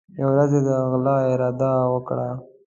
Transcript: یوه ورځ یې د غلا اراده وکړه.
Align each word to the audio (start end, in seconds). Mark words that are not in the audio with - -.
یوه 0.19 0.31
ورځ 0.33 0.51
یې 0.57 0.61
د 0.67 0.69
غلا 0.91 1.15
اراده 1.31 1.71
وکړه. 1.93 2.27